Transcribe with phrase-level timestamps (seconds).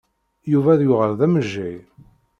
[0.51, 1.77] Yuba yuɣal d amejjay.